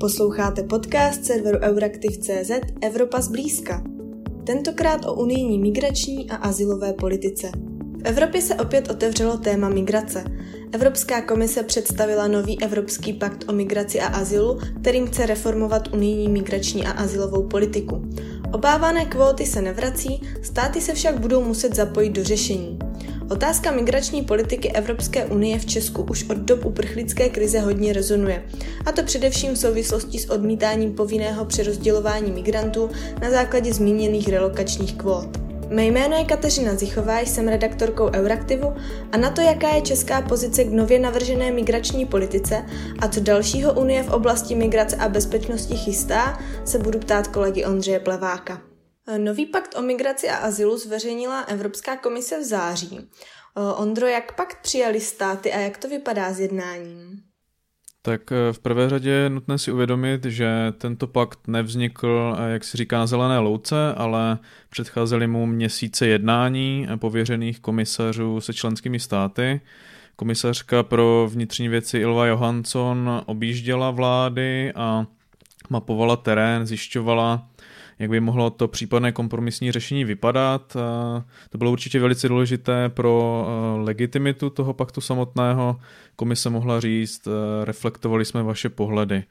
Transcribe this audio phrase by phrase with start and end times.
[0.00, 2.50] Posloucháte podcast serveru Euraktiv.cz
[2.82, 3.82] Evropa zblízka.
[4.44, 7.50] Tentokrát o unijní migrační a asilové politice.
[7.98, 10.24] V Evropě se opět otevřelo téma migrace.
[10.72, 16.86] Evropská komise představila nový Evropský pakt o migraci a azylu, kterým chce reformovat unijní migrační
[16.86, 18.02] a azylovou politiku.
[18.52, 22.78] Obávané kvóty se nevrací, státy se však budou muset zapojit do řešení.
[23.30, 28.42] Otázka migrační politiky Evropské unie v Česku už od dob uprchlické krize hodně rezonuje.
[28.86, 32.90] A to především v souvislosti s odmítáním povinného přerozdělování migrantů
[33.22, 35.28] na základě zmíněných relokačních kvót.
[35.68, 38.74] Mé jméno je Kateřina Zichová, jsem redaktorkou Euraktivu
[39.12, 42.64] a na to, jaká je česká pozice k nově navržené migrační politice
[42.98, 48.00] a co dalšího Unie v oblasti migrace a bezpečnosti chystá, se budu ptát kolegy Ondřeje
[48.00, 48.69] Pleváka.
[49.18, 53.10] Nový pakt o migraci a azylu zveřejnila Evropská komise v září.
[53.76, 57.22] Ondro, jak pakt přijali státy a jak to vypadá s jednáním?
[58.02, 62.64] Tak eh, v prvé řadě je nutné si uvědomit, že tento pakt nevznikl, eh, jak
[62.64, 64.38] se říká, na zelené louce, ale
[64.70, 69.60] předcházely mu měsíce jednání eh, pověřených komisařů se členskými státy.
[70.16, 75.06] Komisařka pro vnitřní věci Ilva Johansson objížděla vlády a
[75.70, 77.48] mapovala terén, zjišťovala,
[78.00, 80.76] jak by mohlo to případné kompromisní řešení vypadat.
[81.50, 85.80] To bylo určitě velice důležité pro legitimitu toho paktu samotného.
[86.16, 87.28] Komise mohla říct,
[87.64, 89.24] reflektovali jsme vaše pohledy.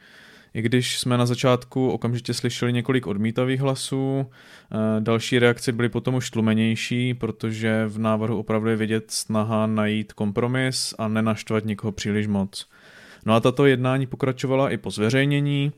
[0.54, 4.26] I když jsme na začátku okamžitě slyšeli několik odmítavých hlasů,
[5.00, 10.94] další reakce byly potom už tlumenější, protože v návrhu opravdu je vidět snaha najít kompromis
[10.98, 12.70] a nenaštvat nikoho příliš moc.
[13.26, 15.72] No a tato jednání pokračovala i po zveřejnění,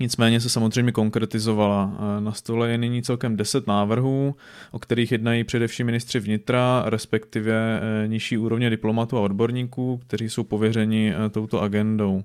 [0.00, 1.92] Nicméně se samozřejmě konkretizovala.
[2.20, 4.34] Na stole je nyní celkem 10 návrhů,
[4.70, 10.42] o kterých jednají především ministři vnitra, respektive e, nižší úrovně diplomatů a odborníků, kteří jsou
[10.42, 12.24] pověřeni e, touto agendou.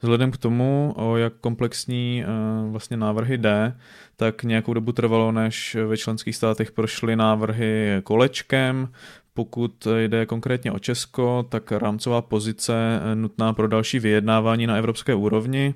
[0.00, 2.24] Vzhledem k tomu, o jak komplexní
[2.70, 3.76] vlastně návrhy jde,
[4.16, 8.88] tak nějakou dobu trvalo, než ve členských státech prošly návrhy kolečkem,
[9.34, 15.74] pokud jde konkrétně o Česko, tak rámcová pozice nutná pro další vyjednávání na evropské úrovni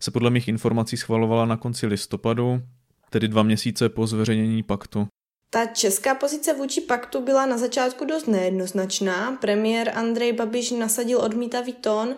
[0.00, 2.62] se podle mých informací schvalovala na konci listopadu,
[3.10, 5.08] tedy dva měsíce po zveřejnění paktu.
[5.50, 9.32] Ta česká pozice vůči paktu byla na začátku dost nejednoznačná.
[9.40, 12.16] Premiér Andrej Babiš nasadil odmítavý tón,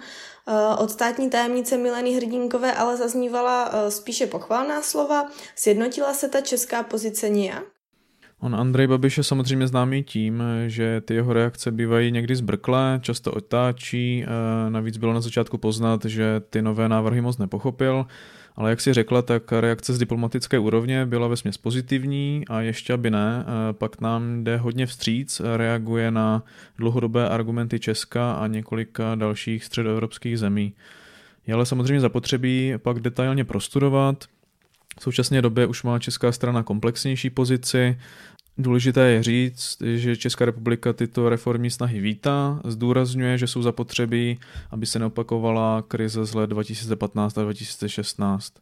[0.49, 5.31] eh, od státní tajemnice Mileny Hrdinkové ale zaznívala eh, spíše pochválná slova.
[5.57, 7.78] Sjednotila se ta česká pozice nějak?
[8.41, 13.33] On Andrej Babiš je samozřejmě známý tím, že ty jeho reakce bývají někdy zbrklé, často
[13.33, 18.07] otáčí, eh, navíc bylo na začátku poznat, že ty nové návrhy moc nepochopil,
[18.57, 23.11] ale jak si řekla, tak reakce z diplomatické úrovně byla vesměs pozitivní a ještě aby
[23.11, 26.43] ne, eh, pak nám jde hodně vstříc, reaguje na
[26.79, 30.75] dlouhodobé argumenty Česka a několika dalších středoevropských zemí.
[31.47, 34.25] Je ale samozřejmě zapotřebí pak detailně prostudovat,
[34.99, 37.99] v současné době už má česká strana komplexnější pozici.
[38.59, 44.39] Důležité je říct, že Česká republika tyto reformní snahy vítá, zdůrazňuje, že jsou zapotřebí,
[44.71, 48.53] aby se neopakovala krize z let 2015 a 2016.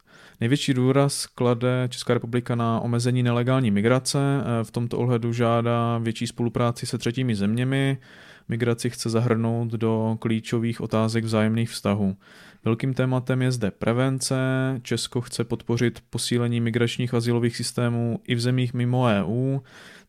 [0.41, 4.19] Největší důraz klade Česká republika na omezení nelegální migrace,
[4.63, 7.97] v tomto ohledu žádá větší spolupráci se třetími zeměmi,
[8.47, 12.17] migraci chce zahrnout do klíčových otázek vzájemných vztahů.
[12.65, 14.35] Velkým tématem je zde prevence.
[14.81, 19.59] Česko chce podpořit posílení migračních azylových systémů i v zemích mimo EU,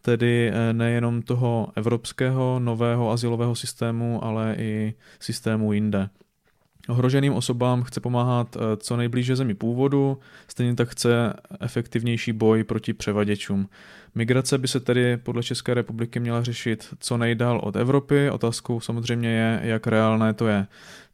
[0.03, 6.09] tedy eh, nejenom toho evropského nového azylového systému, ale i systému jinde.
[6.88, 10.19] Ohroženým osobám chce pomáhat eh, co nejblíže zemi původu,
[10.49, 13.69] stejně tak chce efektivnější boj proti převaděčům.
[14.15, 18.31] Migrace by se tedy podle České republiky měla řešit co nejdál od Evropy.
[18.31, 20.66] Otázkou samozřejmě je, jak reálné to je.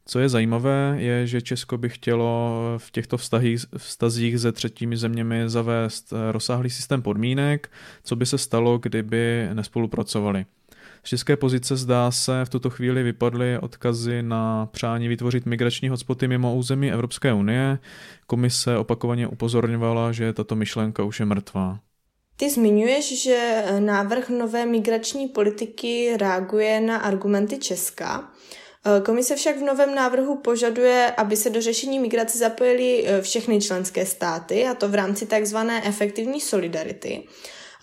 [0.05, 5.43] Co je zajímavé, je, že Česko by chtělo v těchto vztazích, vztazích se třetími zeměmi
[5.49, 7.71] zavést eh, rozsáhlý systém podmínek,
[8.03, 10.45] co by se stalo, kdyby nespolupracovali.
[11.05, 16.27] Z české pozice zdá se v tuto chvíli vypadly odkazy na přání vytvořit migrační hotspoty
[16.27, 17.79] mimo území Evropské unie.
[18.27, 21.79] Komise opakovaně upozorňovala, že tato myšlenka už je mrtvá.
[22.37, 28.31] Ty zmiňuješ, že návrh nové migrační politiky reaguje na argumenty Česka.
[29.05, 34.67] Komise však v novém návrhu požaduje, aby se do řešení migrace zapojily všechny členské státy,
[34.67, 37.23] a to v rámci takzvané efektivní solidarity.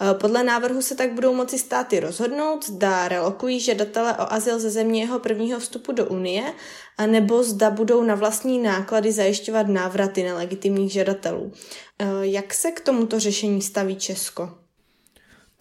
[0.00, 4.70] Eh, podle návrhu se tak budou moci státy rozhodnout, zda relokují žadatele o azyl ze
[4.70, 6.52] země jeho prvního vstupu do Unie,
[7.06, 11.52] nebo zda budou na vlastní náklady zajišťovat návraty nelegitimních žadatelů.
[11.98, 14.61] Eh, jak se k tomuto řešení staví Česko?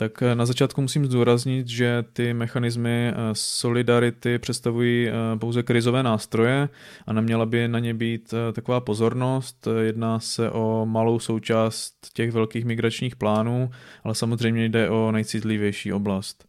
[0.02, 5.10] Tak na začátku musím zdůraznit, že ty mechanismy solidarity představují
[5.40, 6.70] pouze krizové nástroje
[7.08, 9.68] a neměla by na ně být taková pozornost.
[9.82, 13.70] Jedná se o malou součást těch velkých migračních plánů,
[14.04, 16.46] ale samozřejmě jde o nejcitlivější oblast.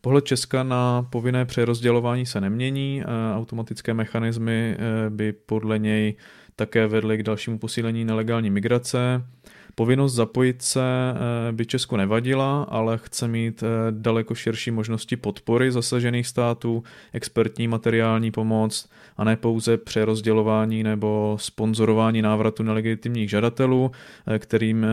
[0.00, 3.02] Pohled Česka na povinné přerozdělování se nemění,
[3.34, 4.76] automatické mechanismy
[5.08, 6.14] by podle něj
[6.56, 9.22] také vedly k dalšímu posílení nelegální migrace.
[9.78, 15.72] Povinnost zapojit se eh, by Česku nevadila, ale chce mít eh, daleko širší možnosti podpory
[15.72, 16.82] zasažených států,
[17.12, 23.90] expertní materiální pomoc a ne pouze přerozdělování nebo sponzorování návratu nelegitimních žadatelů,
[24.26, 24.86] eh, kterým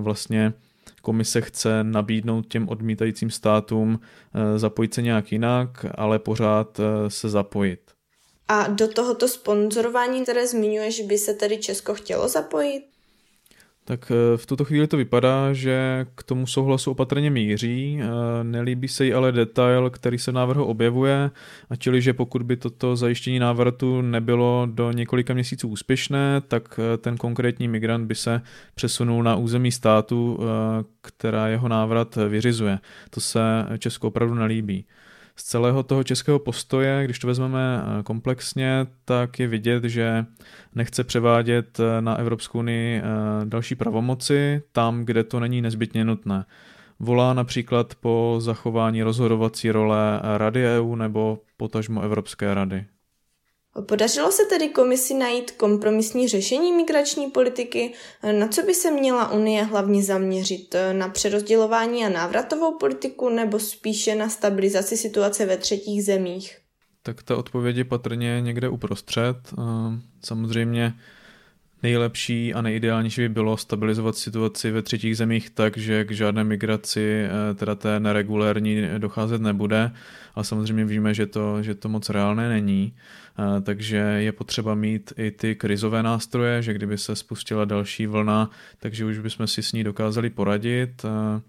[0.00, 0.52] vlastně
[1.02, 4.00] komise chce nabídnout těm odmítajícím státům
[4.56, 7.80] zapojit se nějak jinak, ale pořád se zapojit.
[8.48, 12.97] A do tohoto sponzorování, které zmiňuješ, by se tedy Česko chtělo zapojit?
[13.88, 18.00] Tak eh, v tuto chvíli to vypadá, že k tomu souhlasu opatrně míří.
[18.00, 21.30] Eh, nelíbí se jí ale detail, který se návrhu objevuje,
[21.70, 26.96] a čili, že pokud by toto zajištění návratu nebylo do několika měsíců úspěšné, tak eh,
[26.96, 28.40] ten konkrétní migrant by se
[28.74, 30.38] přesunul na území státu,
[31.02, 32.78] která jeho návrat vyřizuje.
[33.10, 33.40] To se
[33.78, 34.84] Česko opravdu nelíbí
[35.38, 40.26] z celého toho českého postoje, když to vezmeme eh, komplexně, tak je vidět, že
[40.74, 43.02] nechce převádět eh, na Evropskou unii eh,
[43.44, 46.44] další pravomoci tam, kde to není nezbytně nutné.
[47.00, 52.86] Volá například po zachování rozhodovací role Rady EU nebo potažmo Evropské rady.
[53.86, 57.92] Podařilo se tedy komisi najít kompromisní řešení migrační politiky?
[58.38, 60.74] Na co by se měla Unie hlavně zaměřit?
[60.92, 66.58] Na přerozdělování a návratovou politiku nebo spíše na stabilizaci situace ve třetích zemích?
[67.02, 69.36] Tak ta odpověď je patrně někde uprostřed.
[70.24, 70.94] Samozřejmě
[71.82, 77.24] nejlepší a nejideálnější by bylo stabilizovat situaci ve třetích zemích tak, že k žádné migraci,
[77.24, 79.90] eh, teda té neregulérní, docházet nebude,
[80.34, 82.92] ale samozřejmě víme, že to, že to moc reálné není,
[83.38, 88.50] eh, takže je potřeba mít i ty krizové nástroje, že kdyby se spustila další vlna,
[88.78, 91.04] takže už bychom si s ní dokázali poradit.
[91.04, 91.40] Eh,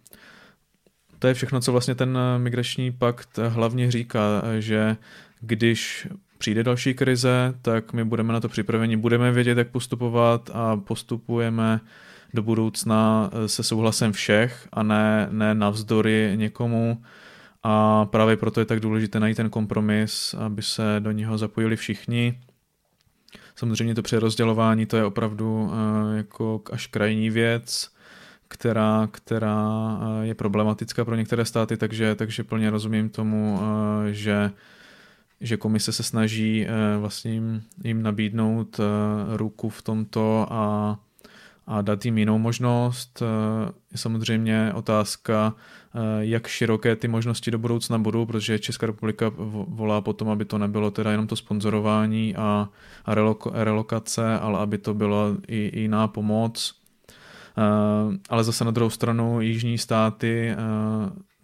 [1.19, 4.97] to je všechno, co vlastně ten migrační pakt hlavně říká, že
[5.41, 6.07] když
[6.39, 11.80] přijde další krize, tak my budeme na to připraveni, budeme vědět, jak postupovat a postupujeme
[12.33, 17.03] do budoucna eh, se souhlasem všech a ne, ne navzdory někomu.
[17.63, 22.39] A právě proto je tak důležité najít ten kompromis, aby se do něho zapojili všichni.
[23.56, 27.89] Samozřejmě to přerozdělování, to je opravdu eh, jako až krajní věc,
[28.47, 33.59] která, která eh, je problematická pro některé státy, takže, takže plně rozumím tomu,
[34.12, 34.51] že
[35.41, 37.33] že komise se snaží eh, vlastně
[37.83, 41.00] jim, nabídnout eh, ruku v tomto a,
[41.68, 43.21] a dát jim jinou možnost.
[43.21, 45.53] Eh, je samozřejmě otázka,
[46.19, 49.31] jak široké ty možnosti do budoucna budou, protože Česká republika
[49.68, 52.69] volá potom, aby to nebylo teda jenom to sponzorování a,
[53.06, 53.15] a
[53.53, 56.75] relokace, ale aby to byla i, i jiná pomoc.
[58.30, 60.56] Ale zase na druhou stranu jižní státy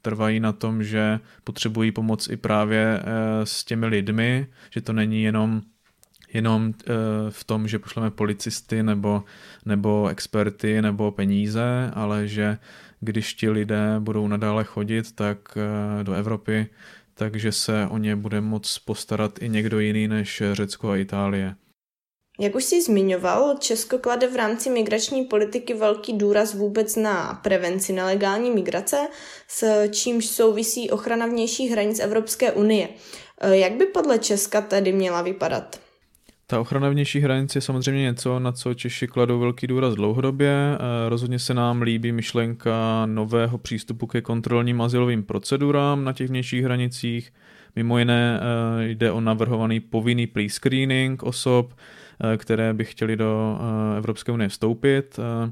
[0.05, 5.23] trvají na tom, že potřebují pomoc i právě eh, s těmi lidmi, že to není
[5.23, 5.61] jenom
[6.33, 6.93] jenom eh,
[7.29, 9.23] v tom, že pošleme policisty nebo,
[9.65, 12.57] nebo experty nebo peníze, ale že
[12.99, 16.67] když ti lidé budou nadále chodit tak eh, do Evropy,
[17.13, 21.55] takže se o ně bude moc postarat i někdo jiný než Řecko a Itálie.
[22.39, 27.93] Jak už jsi zmiňoval, Česko klade v rámci migrační politiky velký důraz vůbec na prevenci
[27.93, 29.07] nelegální migrace,
[29.47, 32.89] s čímž souvisí ochrana vnějších hranic Evropské unie.
[33.41, 35.79] E, jak by podle Česka tedy měla vypadat?
[36.47, 40.51] Ta ochrana vnějších hranic je samozřejmě něco, na co Češi kladou velký důraz dlouhodobě.
[40.51, 46.63] E, rozhodně se nám líbí myšlenka nového přístupu ke kontrolním azylovým procedurám na těch vnějších
[46.63, 47.33] hranicích.
[47.75, 51.73] Mimo jiné e, jde o navrhovaný povinný pre-screening osob,
[52.37, 55.19] které by chtěli do eh, Evropské unie vstoupit.
[55.19, 55.51] Eh,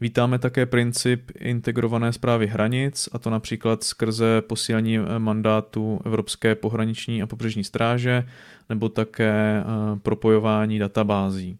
[0.00, 7.26] vítáme také princip integrované zprávy hranic, a to například skrze posílení mandátu Evropské pohraniční a
[7.26, 8.24] pobřežní stráže,
[8.68, 9.64] nebo také
[10.02, 11.58] propojování databází.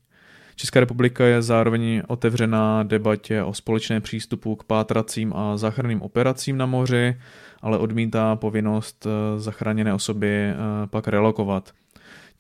[0.57, 6.67] Česká republika je zároveň otevřená debatě o společné přístupu k pátracím a záchranným operacím na
[6.67, 7.17] moři,
[7.63, 10.53] ale odmítá povinnost zachráněné osoby
[10.91, 11.73] pak relokovat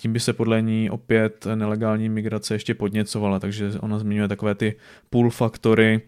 [0.01, 4.77] tím by se podle ní opět nelegální migrace ještě podněcovala, takže ona zmiňuje takové ty
[5.11, 6.01] pull faktory,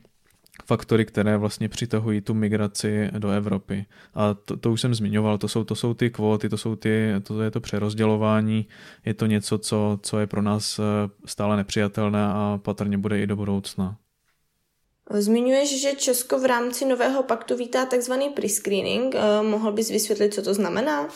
[0.66, 3.87] faktory, které vlastně přitahují tu migraci do Evropy.
[4.14, 7.12] A to, to už jsem zmiňoval, to jsou, to jsou ty kvóty, to, jsou ty,
[7.22, 8.66] to je to přerozdělování,
[9.04, 10.82] je to něco, co, co je pro nás eh,
[11.26, 13.96] stále nepřijatelné a patrně bude i do budoucna.
[15.11, 18.12] Zmiňuješ, že Česko v rámci nového paktu vítá tzv.
[18.34, 19.14] prescreening.
[19.42, 21.08] Mohl bys vysvětlit, co to znamená?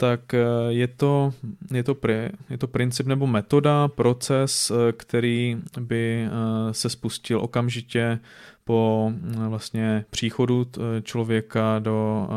[0.00, 1.32] Tak eh, je to,
[1.72, 6.28] je, to pri, je to princip nebo metoda, proces, eh, který by eh,
[6.74, 8.18] se spustil okamžitě
[8.64, 9.12] po
[9.48, 10.66] vlastně příchodu
[11.02, 12.28] člověka do,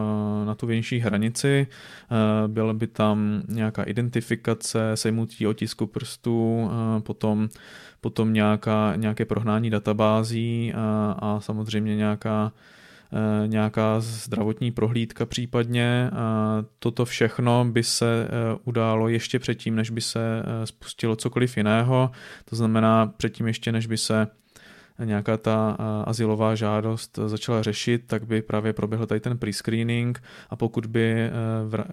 [0.46, 1.68] na tu vnější hranici.
[2.48, 7.50] Byla by tam nějaká identifikace, sejmutí otisku prstů, potom,
[8.02, 12.52] potom nějaká, nějaké prohnání databází a, a samozřejmě nějaká
[13.46, 16.12] nějaká zdravotní prohlídka případně.
[16.80, 22.12] Toto všechno by se eh, událo ještě předtím, než by se eh, spustilo cokoliv jiného.
[22.46, 24.28] To znamená předtím ještě, než by se
[25.04, 30.86] nějaká ta asilová žádost začala řešit, tak by právě proběhl tady ten prescreening a pokud
[30.86, 31.30] by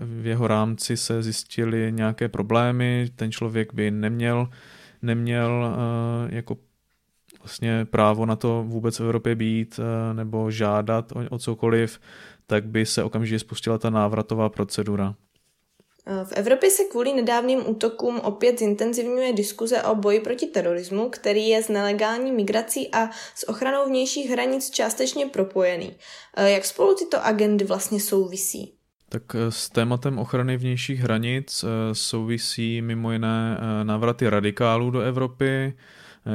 [0.00, 4.48] v jeho rámci se zjistily nějaké problémy, ten člověk by neměl
[5.02, 5.76] neměl
[6.28, 6.56] jako
[7.42, 12.00] vlastně právo na to vůbec v Evropě být eh, nebo žádat o, o cokoliv,
[12.46, 15.14] tak by se okamžitě spustila ta návratová procedura.
[16.06, 21.48] Eh, v Evropě se kvůli nedávným útokům opět zintenzivňuje diskuze o boji proti terorismu, který
[21.48, 25.96] je s nelegální migrací a s ochranou vnějších hranic částečně propojený.
[26.36, 28.74] Eh, jak spolu tyto agendy vlastně souvisí?
[29.08, 35.74] Tak s tématem ochrany vnějších hranic souvisí mimo jiné návraty radikálů do Evropy,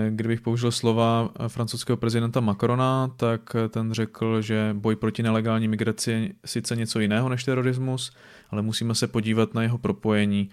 [0.09, 6.29] kdybych použil slova francouzského prezidenta Macrona, tak ten řekl, že boj proti nelegální migraci je
[6.45, 8.11] sice něco jiného než terorismus,
[8.49, 10.49] ale musíme se podívat na jeho propojení.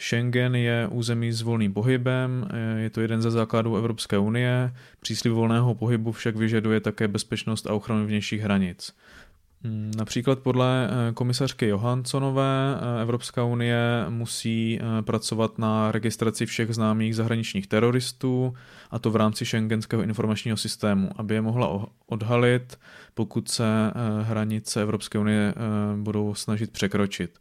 [0.00, 5.32] Schengen je území s volným pohybem, eh, je to jeden ze základů Evropské unie, příslip
[5.32, 8.96] volného pohybu však vyžaduje také bezpečnost a ochranu vnějších hranic.
[9.64, 16.74] Hmm, například podle eh, komisařky Johanssonové eh, Evropská unie musí eh, pracovat na registraci všech
[16.74, 18.54] známých zahraničních teroristů,
[18.90, 22.78] a to v rámci šengenského informačního systému, aby je mohla odhalit,
[23.14, 23.64] pokud se
[24.22, 25.54] hranice Evropské unie
[25.96, 27.38] budou snažit překročit.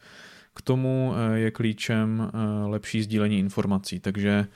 [0.53, 2.31] K tomu je klíčem
[2.65, 4.47] lepší sdílení informací, takže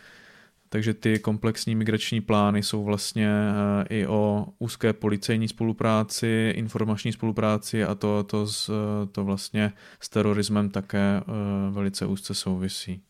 [0.73, 7.83] takže ty komplexní migrační plány jsou vlastně eh, i o úzké policejní spolupráci, informační spolupráci
[7.83, 8.71] a to, to, s,
[9.11, 11.23] to vlastně s terorismem také eh,
[11.71, 13.01] velice úzce souvisí.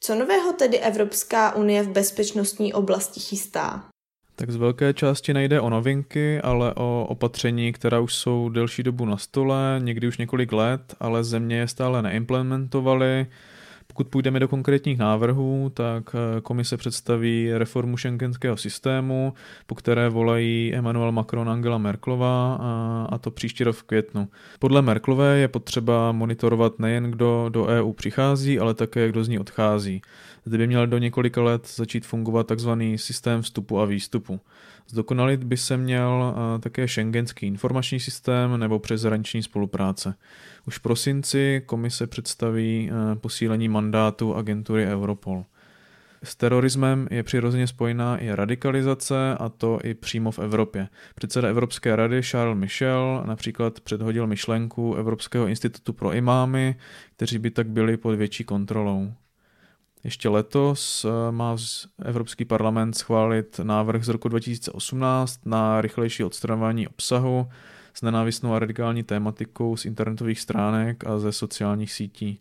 [0.00, 3.84] Co nového tedy Evropská unie v bezpečnostní oblasti chystá?
[4.36, 9.04] Tak z velké části nejde o novinky, ale o opatření, která už jsou delší dobu
[9.04, 13.26] na stole, někdy už několik let, ale země je stále neimplementovaly
[13.92, 19.34] pokud půjdeme do konkrétních návrhů, tak eh, komise představí reformu šengenského systému,
[19.66, 22.54] po které volají Emmanuel Macron Angela Merklová
[23.10, 24.28] a to příští rok v květnu.
[24.58, 29.38] Podle Merklové je potřeba monitorovat nejen kdo do EU přichází, ale také kdo z ní
[29.38, 30.02] odchází.
[30.44, 32.70] Zde by měl do několika let začít fungovat tzv.
[32.96, 34.40] systém vstupu a výstupu.
[34.88, 40.14] Zdokonalit by se měl eh, také šengenský informační systém nebo přeshraniční spolupráce.
[40.66, 45.44] Už v prosinci komise představí eh, posílení mandátu agentury Europol.
[46.24, 50.88] S terorismem je přirozeně spojená i radikalizace, a to i přímo v Evropě.
[51.14, 56.76] Předseda Evropské rady Charles Michel například předhodil myšlenku Evropského institutu pro imámy,
[57.16, 59.12] kteří by tak byli pod větší kontrolou.
[60.04, 61.56] Ještě letos eh, má
[62.04, 67.48] Evropský parlament schválit návrh z roku 2018 na rychlejší odstraňování obsahu
[67.94, 72.40] s nenávistnou a radikální tématikou z internetových stránek a ze sociálních sítí.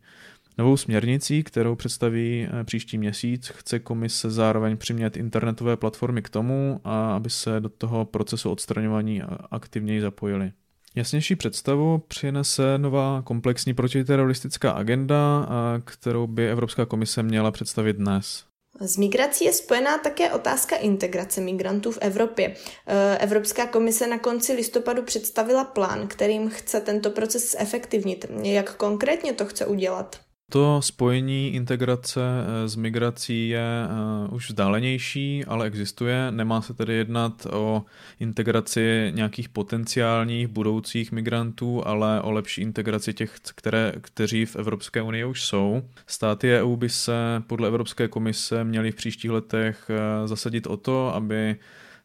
[0.58, 6.82] Novou směrnicí, kterou představí eh, příští měsíc, chce komise zároveň přimět internetové platformy k tomu,
[7.16, 10.52] aby se do toho procesu odstraňování aktivněji zapojili.
[10.96, 15.48] Jasnější představu přinese nová komplexní protiteroristická agenda,
[15.86, 18.44] kterou by Evropská komise měla představit dnes.
[18.80, 22.56] S migrací je spojená také otázka integrace migrantů v Evropě.
[22.88, 28.26] E, Evropská komise na konci listopadu představila plán, kterým chce tento proces efektivnit.
[28.44, 30.20] Jak konkrétně to chce udělat?
[30.52, 33.88] To spojení integrace eh, s migrací je
[34.28, 36.32] uh, už vzdálenější, ale existuje.
[36.32, 37.84] Nemá se tedy jednat o
[38.20, 45.26] integraci nějakých potenciálních budoucích migrantů, ale o lepší integraci těch, které, kteří v Evropské unii
[45.26, 45.82] už jsou.
[46.08, 51.16] Státy EU by se podle Evropské komise měly v příštích letech uh, zasadit o to,
[51.16, 51.56] aby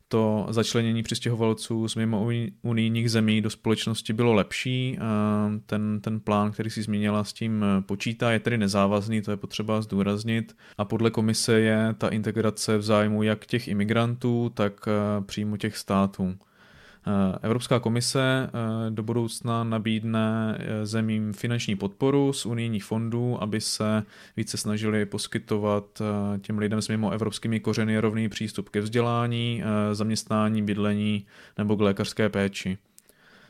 [0.09, 2.29] to začlenění přistěhovalců z mimo
[2.63, 4.99] unijních zemí do společnosti bylo lepší.
[5.67, 9.83] Ten, ten plán, který si zmínila, s tím počítá, je tedy nezávazný, to je potřeba
[9.83, 10.57] zdůraznit.
[10.79, 14.89] A podle komise je ta integrace v zájmu jak těch imigrantů, tak
[15.27, 16.37] přímo těch států.
[17.43, 18.51] Evropská komise
[18.91, 24.03] do budoucna nabídne zemím finanční podporu z unijních fondů, aby se
[24.37, 26.03] více snažili poskytovat
[26.41, 31.27] těm lidem s mimo evropskými kořeny rovný přístup ke vzdělání, zaměstnání, bydlení
[31.59, 32.79] nebo k lékařské péči.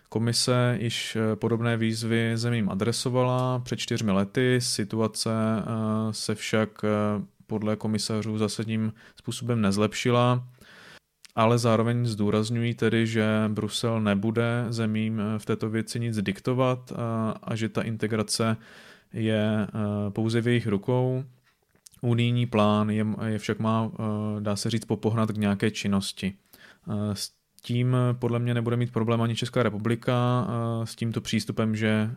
[0.08, 5.62] Komise již eh, podobné výzvy zemím adresovala před čtyřmi lety, situace eh,
[6.10, 6.88] se však eh,
[7.46, 10.44] podle komisařů zásadním způsobem nezlepšila,
[11.36, 16.92] ale zároveň zdůrazňují tedy, že Brusel nebude zemím v této věci nic diktovat
[17.42, 18.56] a že ta integrace
[19.12, 19.66] je
[20.10, 21.24] pouze v jejich rukou.
[22.00, 23.90] Unijní plán je, je však má,
[24.40, 26.34] dá se říct, popohnat k nějaké činnosti.
[27.12, 27.30] S
[27.62, 30.46] tím podle mě nebude mít problém ani Česká republika
[30.84, 32.10] s tímto přístupem, že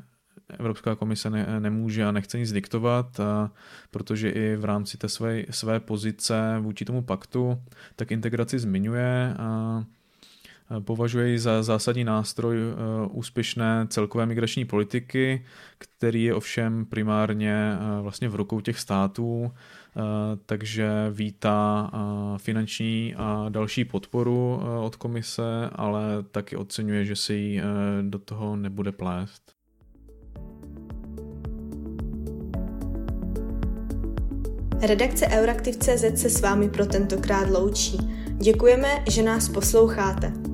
[0.60, 3.52] Evropská komise ne, nemůže a nechce nic diktovat, a
[3.92, 7.62] protože i v rámci té své, své pozice vůči tomu paktu
[7.96, 9.84] tak integraci zmiňuje a
[10.80, 12.74] považuje ji za zásadní nástroj e,
[13.08, 15.46] úspěšné celkové migrační politiky,
[15.78, 19.52] který je ovšem primárně e, vlastně v rukou těch států
[19.98, 21.92] Eh, takže vítá
[22.38, 27.62] finanční a další podporu od komise, ale taky oceňuje, že si ji
[28.02, 29.59] do toho nebude plést.
[34.82, 37.98] Redakce Euraktiv.cz se s vámi pro tentokrát loučí.
[38.28, 40.49] Děkujeme, že nás posloucháte.